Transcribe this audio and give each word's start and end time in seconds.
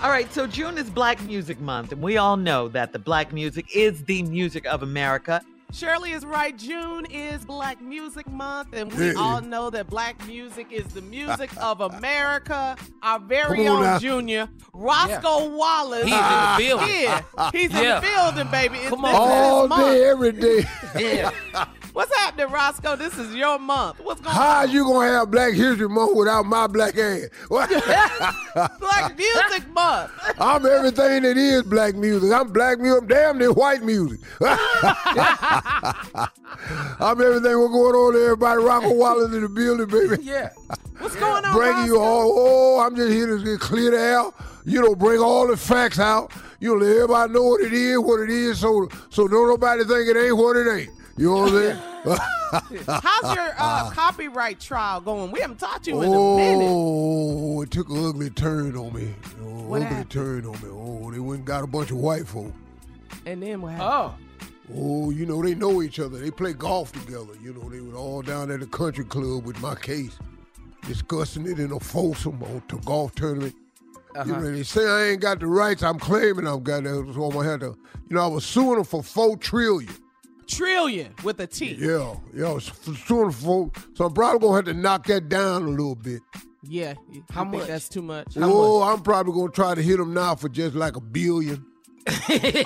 All 0.00 0.10
right, 0.10 0.32
so 0.32 0.46
June 0.46 0.78
is 0.78 0.88
Black 0.90 1.20
Music 1.24 1.58
Month, 1.60 1.90
and 1.90 2.00
we 2.00 2.18
all 2.18 2.36
know 2.36 2.68
that 2.68 2.92
the 2.92 3.00
black 3.00 3.32
music 3.32 3.66
is 3.74 4.04
the 4.04 4.22
music 4.22 4.64
of 4.66 4.84
America. 4.84 5.42
Shirley 5.72 6.12
is 6.12 6.24
right. 6.24 6.56
June 6.56 7.04
is 7.10 7.44
Black 7.44 7.80
Music 7.82 8.26
Month, 8.28 8.68
and 8.74 8.92
we 8.94 9.08
Yeah. 9.08 9.18
all 9.18 9.40
know 9.42 9.70
that 9.70 9.88
black 9.90 10.24
music 10.26 10.68
is 10.70 10.86
the 10.94 11.02
music 11.02 11.50
of 11.62 11.80
America. 11.80 12.76
Our 13.02 13.18
very 13.18 13.64
Come 13.64 13.66
on 13.66 13.76
own 13.78 13.82
now. 13.82 13.98
Junior, 13.98 14.48
Roscoe 14.72 15.48
Wallace. 15.54 16.04
He's 16.04 16.12
in 16.14 16.18
the 16.20 16.54
building. 16.58 16.88
Yeah, 16.88 17.22
he's 17.52 17.70
in 17.74 17.82
Yeah. 17.82 18.00
the 18.00 18.06
building, 18.06 18.50
baby. 18.52 18.78
It's 18.78 18.88
Come 18.90 19.02
this 19.02 19.14
on. 19.14 19.28
is 19.28 19.34
his 19.34 19.42
All 19.42 19.68
month. 19.68 19.82
day, 19.82 20.04
every 20.08 20.32
day. 20.32 20.64
Yeah. 20.96 21.30
What's 21.92 22.14
happening, 22.16 22.50
Roscoe? 22.50 22.96
This 22.96 23.16
is 23.18 23.34
your 23.34 23.58
month. 23.58 24.00
What's 24.00 24.20
going 24.20 24.36
How 24.36 24.62
on? 24.62 24.70
you 24.70 24.84
gonna 24.84 25.08
have 25.08 25.30
Black 25.30 25.54
History 25.54 25.88
Month 25.88 26.16
without 26.16 26.46
my 26.46 26.66
black 26.66 26.96
ass? 26.96 27.28
Black 27.48 29.16
Music 29.16 29.68
Month. 29.72 30.10
I'm 30.38 30.64
everything 30.64 31.22
that 31.22 31.36
is 31.36 31.62
black 31.64 31.94
music. 31.94 32.32
I'm 32.32 32.52
black 32.52 32.78
music. 32.78 33.02
I'm 33.02 33.08
damn 33.08 33.38
near 33.38 33.52
white 33.52 33.82
music. 33.82 34.20
I'm 34.40 34.58
everything 37.20 37.58
what's 37.58 37.72
going 37.72 37.94
on. 37.94 38.14
Everybody, 38.14 38.62
Roscoe 38.62 38.94
Wallace 38.94 39.34
in 39.34 39.42
the 39.42 39.48
building, 39.48 39.86
baby. 39.86 40.22
Yeah. 40.22 40.50
What's 40.98 41.16
going 41.16 41.44
on, 41.44 41.54
Bringing 41.54 41.86
you 41.86 42.00
all. 42.00 42.32
Oh, 42.36 42.80
I'm 42.80 42.96
just 42.96 43.12
here 43.12 43.26
to 43.26 43.42
get 43.42 43.60
clear 43.60 43.90
the 43.90 43.98
air. 43.98 44.24
You 44.64 44.82
don't 44.82 44.98
bring 44.98 45.20
all 45.20 45.46
the 45.46 45.56
facts 45.56 45.98
out. 45.98 46.32
You 46.60 46.76
know, 46.76 46.84
let 46.84 46.94
everybody 46.94 47.32
know 47.32 47.42
what 47.44 47.60
it 47.60 47.72
is, 47.72 47.98
what 47.98 48.20
it 48.20 48.30
is, 48.30 48.60
so 48.60 48.88
so 49.10 49.28
don't 49.28 49.48
nobody 49.48 49.84
think 49.84 50.08
it 50.08 50.16
ain't 50.16 50.36
what 50.36 50.56
it 50.56 50.68
ain't. 50.68 50.90
You 51.18 51.30
know 51.30 51.40
what 51.42 51.52
I'm 51.52 51.58
saying? 51.58 52.84
How's 53.02 53.34
your 53.34 53.50
uh, 53.58 53.90
copyright 53.94 54.60
trial 54.60 55.00
going? 55.00 55.30
We 55.32 55.40
haven't 55.40 55.58
talked 55.58 55.84
to 55.84 55.90
you 55.90 56.02
in 56.02 56.14
a 56.14 56.18
minute. 56.36 56.68
Oh, 56.70 57.62
it 57.62 57.70
took 57.70 57.88
an 57.90 58.04
ugly 58.06 58.30
turn 58.30 58.76
on 58.76 58.92
me. 58.94 59.14
Oh, 59.42 59.62
What 59.64 59.82
ugly 59.82 59.96
happened? 59.96 60.10
turn 60.10 60.46
on 60.46 60.52
me. 60.62 60.68
Oh, 60.70 61.10
they 61.10 61.18
went 61.18 61.38
and 61.40 61.46
got 61.46 61.64
a 61.64 61.66
bunch 61.66 61.90
of 61.90 61.98
white 61.98 62.26
folk. 62.26 62.52
And 63.26 63.42
then 63.42 63.60
what 63.60 63.72
happened? 63.72 64.14
Oh, 64.74 65.10
you 65.10 65.26
know, 65.26 65.42
they 65.42 65.54
know 65.54 65.82
each 65.82 65.98
other. 65.98 66.18
They 66.18 66.30
play 66.30 66.52
golf 66.52 66.92
together. 66.92 67.32
You 67.42 67.54
know, 67.54 67.68
they 67.68 67.80
were 67.80 67.96
all 67.96 68.22
down 68.22 68.50
at 68.50 68.60
the 68.60 68.66
country 68.66 69.04
club 69.04 69.44
with 69.44 69.60
my 69.60 69.74
case, 69.74 70.18
discussing 70.86 71.46
it 71.46 71.58
in 71.58 71.72
a 71.72 71.80
foursome 71.80 72.42
on 72.42 72.62
to 72.68 72.78
golf 72.80 73.14
tournament. 73.14 73.54
You 74.14 74.20
Uh-huh. 74.20 74.40
know, 74.40 74.50
they 74.52 74.62
say 74.62 74.86
I 74.88 75.10
ain't 75.10 75.20
got 75.20 75.40
the 75.40 75.46
rights. 75.46 75.82
I'm 75.82 75.98
claiming 75.98 76.46
I've 76.46 76.64
got 76.64 76.84
that. 76.84 77.12
So 77.14 77.24
I'm 77.24 77.32
gonna 77.32 77.48
have 77.48 77.60
to, 77.60 77.76
you 78.08 78.16
know, 78.16 78.22
I 78.22 78.26
was 78.26 78.44
suing 78.44 78.76
them 78.76 78.84
for 78.84 79.02
four 79.02 79.36
trillion. 79.36 79.92
Trillion 80.48 81.14
with 81.22 81.38
a 81.40 81.46
T. 81.46 81.76
Yeah, 81.78 82.14
yeah, 82.34 82.46
I 82.46 82.52
was 82.52 82.72
suing. 83.06 83.30
So 83.32 83.70
I'm 84.04 84.12
probably 84.12 84.40
gonna 84.40 84.56
have 84.56 84.64
to 84.66 84.74
knock 84.74 85.06
that 85.06 85.28
down 85.28 85.62
a 85.62 85.68
little 85.68 85.94
bit. 85.94 86.20
Yeah. 86.62 86.94
You, 87.10 87.24
How 87.30 87.44
you 87.44 87.50
much? 87.50 87.66
that's 87.68 87.88
too 87.88 88.02
much? 88.02 88.34
oh, 88.36 88.82
I'm 88.82 89.00
probably 89.02 89.32
gonna 89.32 89.52
try 89.52 89.74
to 89.74 89.82
hit 89.82 89.98
them 89.98 90.12
now 90.14 90.34
for 90.34 90.48
just 90.48 90.74
like 90.74 90.96
a 90.96 91.00
billion. 91.00 91.64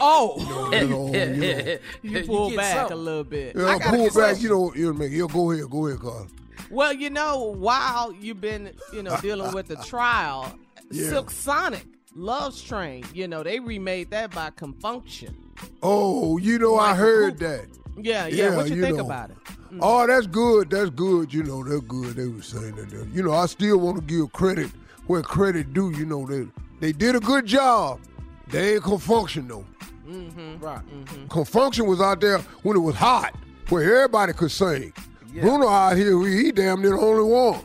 Oh, 0.00 0.70
you 0.72 0.88
know, 0.88 1.06
you 1.12 1.36
know. 1.36 1.78
you 2.02 2.22
pull 2.26 2.54
back 2.54 2.88
some. 2.88 2.98
a 2.98 3.00
little 3.00 3.24
bit. 3.24 3.56
Yeah, 3.56 3.66
I 3.66 3.78
pull 3.78 4.10
back. 4.10 4.40
You 4.40 4.48
know, 4.50 4.74
you 4.74 4.86
know, 4.86 4.92
make 4.92 5.10
yeah, 5.12 5.26
go 5.32 5.50
ahead, 5.50 5.68
go 5.68 5.86
ahead, 5.88 6.00
Carl. 6.00 6.28
Well, 6.70 6.92
you 6.92 7.10
know, 7.10 7.52
while 7.58 8.12
you've 8.12 8.40
been, 8.40 8.72
you 8.92 9.02
know, 9.02 9.16
dealing 9.20 9.52
with 9.52 9.66
the 9.66 9.76
trial, 9.76 10.56
Yeah. 10.92 11.08
Silk 11.08 11.30
Sonic, 11.30 11.86
Love's 12.14 12.62
Train, 12.62 13.04
you 13.14 13.26
know, 13.26 13.42
they 13.42 13.58
remade 13.60 14.10
that 14.10 14.30
by 14.32 14.50
Con 14.50 14.74
Funk 14.74 15.08
Shun. 15.08 15.34
Oh, 15.82 16.38
you 16.38 16.58
know, 16.58 16.76
I 16.76 16.94
heard 16.94 17.38
that. 17.38 17.66
Yeah, 18.00 18.26
yeah. 18.26 18.56
what 18.56 18.68
you, 18.70 18.80
think 18.82 18.96
know. 18.98 19.04
about 19.06 19.30
it? 19.30 19.36
Oh, 19.80 20.06
that's 20.06 20.26
good. 20.26 20.70
That's 20.70 20.90
good. 20.90 21.32
You 21.32 21.42
know, 21.42 21.62
they're 21.64 21.80
good. 21.80 22.16
They 22.16 22.26
were 22.28 22.42
saying 22.42 22.74
that. 22.76 22.90
they're- 22.90 23.06
You 23.12 23.22
know, 23.22 23.32
I 23.32 23.46
still 23.46 23.78
want 23.78 23.96
to 23.98 24.02
give 24.02 24.32
credit 24.32 24.70
where 25.06 25.22
credit 25.22 25.72
due. 25.72 25.90
You 25.90 26.06
know, 26.06 26.26
they 26.26 26.46
they 26.80 26.92
did 26.92 27.14
a 27.16 27.20
good 27.20 27.46
job. 27.46 28.00
They 28.48 28.74
ain't 28.74 28.82
Con 28.82 28.98
Funk 28.98 29.28
Shun 29.30 29.48
though. 29.48 29.64
Mm-hmm. 30.06 30.62
Right. 30.64 30.80
Mm-hmm. 30.80 31.26
Con 31.28 31.44
Funk 31.44 31.74
Shun 31.74 31.86
was 31.86 32.00
out 32.00 32.20
there 32.20 32.38
when 32.62 32.76
it 32.76 32.80
was 32.80 32.94
hot, 32.96 33.34
where 33.68 33.82
everybody 33.96 34.32
could 34.32 34.50
sing. 34.50 34.92
Bruno 35.32 35.66
out 35.68 35.96
here, 35.96 36.20
he, 36.26 36.44
he 36.44 36.52
damn 36.52 36.82
near 36.82 36.90
the 36.90 36.98
only 37.00 37.24
one. 37.24 37.60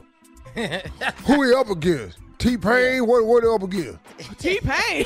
Who 1.26 1.44
he 1.44 1.54
up 1.54 1.70
against? 1.70 2.18
T 2.38 2.56
Pain. 2.58 3.06
What 3.06 3.26
what 3.26 3.44
he 3.44 3.50
up 3.50 3.64
against? 3.64 4.00
T 4.40 4.60
Pain. 4.62 5.06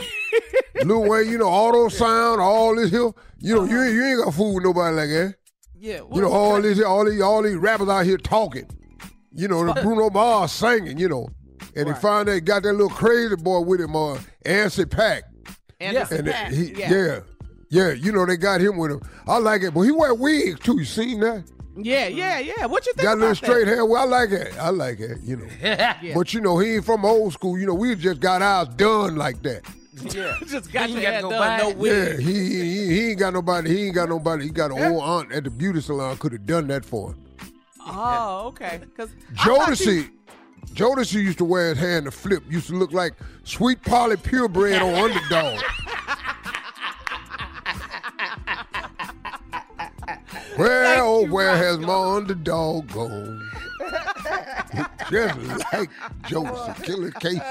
Lil 0.84 1.04
Wayne. 1.10 1.30
You 1.30 1.38
know, 1.38 1.48
auto 1.48 1.88
sound, 1.90 2.42
all 2.42 2.76
this 2.76 2.92
here. 2.92 3.12
You 3.40 3.56
know, 3.56 3.64
you 3.64 3.82
ain't, 3.82 3.94
you 3.94 4.04
ain't 4.04 4.24
got 4.26 4.34
fool 4.34 4.56
with 4.56 4.64
nobody 4.64 4.96
like 4.96 5.10
that. 5.10 5.36
yeah. 5.80 6.02
You 6.14 6.22
know, 6.22 6.32
all 6.32 6.62
these, 6.62 6.82
all 6.82 7.06
these, 7.06 7.22
all 7.22 7.42
these 7.44 7.56
rappers 7.56 7.90
out 7.90 8.06
here 8.06 8.18
talking. 8.18 8.68
you 9.34 9.48
know, 9.48 9.66
the 9.74 9.82
Bruno 9.82 10.10
Mars 10.10 10.52
singing, 10.52 10.98
you 10.98 11.10
know. 11.10 11.30
And 11.76 11.88
he 11.88 11.94
found 11.96 12.28
out 12.30 12.44
got 12.44 12.64
that 12.64 12.74
little 12.74 12.90
crazy 12.90 13.36
boy 13.36 13.62
with 13.62 13.80
him, 13.80 13.96
uh, 13.96 14.18
Anderson 14.46 14.90
.Paak. 14.90 15.22
And 15.80 15.96
Paak, 15.98 16.52
he, 16.52 16.74
yeah. 16.80 16.92
yeah. 16.92 17.20
yeah, 17.70 17.92
you 17.94 18.12
know 18.12 18.26
they 18.26 18.36
got 18.38 18.60
him 18.62 18.78
with 18.78 18.92
him. 18.92 19.02
I 19.26 19.38
like 19.38 19.62
it, 19.64 19.74
but 19.74 19.82
he 19.82 19.92
wear 19.92 20.14
wigs 20.14 20.60
too. 20.60 20.78
You 20.78 20.86
seen 20.86 21.22
that? 21.22 21.44
Yeah, 21.78 22.08
yeah, 22.08 22.40
yeah. 22.40 22.66
What 22.66 22.86
you 22.86 22.94
think 22.94 23.06
Got 23.06 23.18
a 23.18 23.22
little 23.22 23.36
straight 23.36 23.66
that? 23.66 23.74
hair. 23.76 23.86
Well, 23.86 24.02
I 24.02 24.06
like 24.06 24.32
it. 24.32 24.54
I 24.60 24.70
like 24.70 25.00
it. 25.00 25.20
You 25.24 25.38
know. 25.38 25.48
Yeah. 25.62 25.96
But 26.14 26.34
you 26.34 26.42
know, 26.42 26.60
he 26.60 26.76
ain't 26.76 26.86
from 26.86 27.06
old 27.06 27.32
school. 27.34 27.58
You 27.58 27.66
know, 27.66 27.74
we 27.74 27.96
just 27.96 28.20
got 28.20 28.42
ours 28.42 28.68
done 28.76 29.16
like 29.16 29.42
that. 29.44 29.62
Yeah. 30.14 30.38
Just 30.46 30.72
got 30.72 30.90
You 30.90 31.00
your 31.00 31.22
done. 31.22 31.30
No. 31.32 31.86
Yeah, 31.86 32.18
he, 32.18 32.34
he 32.34 32.88
he 32.88 33.10
ain't 33.10 33.20
got 33.20 33.34
nobody. 33.34 33.76
He 33.76 33.86
ain't 33.88 33.96
got 33.96 34.10
nobody. 34.10 34.46
He 34.46 34.50
got 34.50 34.72
an 34.72 34.82
old 34.84 35.04
aunt 35.04 35.32
at 35.34 35.44
the 35.44 35.50
beauty 35.50 35.82
salon. 35.82 36.18
Could 36.18 36.32
have 36.32 36.46
done 36.46 36.68
that 36.68 36.86
for 36.86 37.12
him. 37.12 37.26
Oh, 37.86 38.48
okay. 38.48 38.80
Because 38.80 39.10
Jodeci, 39.34 40.10
Jodeci 40.68 41.16
used 41.16 41.40
to 41.40 41.46
wear 41.46 41.70
his 41.70 41.80
hair 41.80 41.98
in 41.98 42.06
the 42.06 42.12
flip. 42.12 42.44
Used 42.50 42.68
to 42.68 42.76
look 42.76 42.94
like 42.94 43.14
sweet 43.44 43.82
Polly 43.82 44.16
purebred 44.16 44.82
on 44.82 44.94
underdog. 44.94 45.60
Where 50.56 51.02
oh 51.02 51.26
where 51.28 51.56
has 51.56 51.80
my 51.80 52.16
underdog 52.16 52.92
gone? 52.92 53.50
Just 55.10 55.74
like 55.74 55.90
Joseph, 56.28 56.84
Killer 56.84 57.12
Casey. 57.12 57.42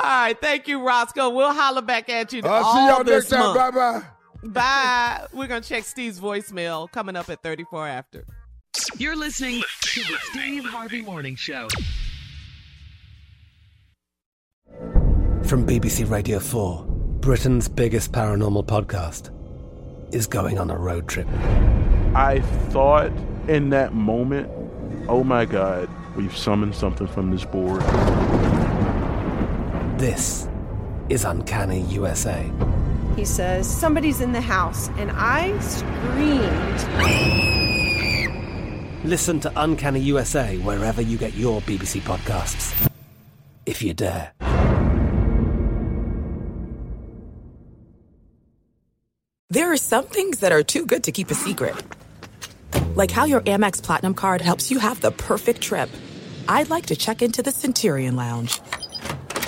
All 0.00 0.06
right, 0.06 0.40
thank 0.40 0.68
you, 0.68 0.80
Roscoe. 0.86 1.30
We'll 1.30 1.52
holler 1.52 1.82
back 1.82 2.08
at 2.08 2.32
you. 2.32 2.42
I'll 2.44 2.64
all 2.64 2.74
see 2.74 2.86
y'all 2.86 3.04
this 3.04 3.30
next 3.30 3.42
time. 3.42 3.54
Bye 3.54 3.70
bye. 3.70 4.02
Bye. 4.42 5.26
We're 5.32 5.46
gonna 5.46 5.60
check 5.60 5.84
Steve's 5.84 6.20
voicemail 6.20 6.90
coming 6.90 7.16
up 7.16 7.28
at 7.28 7.42
34 7.42 7.88
after. 7.88 8.24
You're 8.98 9.16
listening 9.16 9.62
to 9.80 10.00
the 10.00 10.16
Steve 10.30 10.64
Harvey 10.64 11.02
Morning 11.02 11.36
Show. 11.36 11.68
From 15.44 15.66
BBC 15.66 16.08
Radio 16.08 16.38
4, 16.38 16.84
Britain's 17.20 17.68
biggest 17.68 18.12
paranormal 18.12 18.66
podcast 18.66 19.30
is 20.14 20.26
going 20.26 20.58
on 20.58 20.70
a 20.70 20.76
road 20.76 21.08
trip. 21.08 21.26
I 22.14 22.40
thought 22.68 23.10
in 23.48 23.70
that 23.70 23.92
moment, 23.92 24.48
oh 25.08 25.24
my 25.24 25.44
God, 25.44 25.88
we've 26.14 26.36
summoned 26.36 26.74
something 26.74 27.08
from 27.08 27.30
this 27.30 27.44
board. 27.44 27.82
This 30.00 30.48
is 31.10 31.24
Uncanny 31.24 31.82
USA. 31.82 32.50
He 33.16 33.26
says, 33.26 33.68
Somebody's 33.68 34.22
in 34.22 34.32
the 34.32 34.40
house. 34.40 34.88
And 34.96 35.10
I 35.12 35.58
screamed. 35.60 36.80
Listen 39.04 39.40
to 39.40 39.52
Uncanny 39.56 40.00
USA 40.00 40.56
wherever 40.56 41.02
you 41.02 41.18
get 41.18 41.34
your 41.34 41.60
BBC 41.60 42.00
podcasts, 42.00 42.90
if 43.66 43.82
you 43.82 43.92
dare. 43.92 44.32
There 49.50 49.70
are 49.70 49.76
some 49.76 50.06
things 50.06 50.38
that 50.38 50.50
are 50.50 50.62
too 50.62 50.86
good 50.86 51.04
to 51.04 51.12
keep 51.12 51.30
a 51.30 51.34
secret. 51.34 51.76
Like 52.94 53.10
how 53.10 53.26
your 53.26 53.42
Amex 53.42 53.82
Platinum 53.82 54.14
card 54.14 54.40
helps 54.40 54.70
you 54.70 54.78
have 54.78 55.02
the 55.02 55.10
perfect 55.10 55.60
trip. 55.60 55.90
I'd 56.48 56.70
like 56.70 56.86
to 56.86 56.96
check 56.96 57.20
into 57.20 57.42
the 57.42 57.50
Centurion 57.50 58.16
Lounge. 58.16 58.62